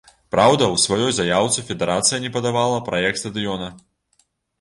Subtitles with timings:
[0.35, 3.69] Праўда, у сваёй заяўцы федэрацыя не падавала праект стадыёна.